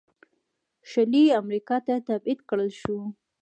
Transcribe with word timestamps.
شلي 0.91 1.23
امریکا 1.41 1.77
ته 1.85 1.93
تبعید 2.07 2.39
کړل 2.49 2.69
شول. 2.81 3.03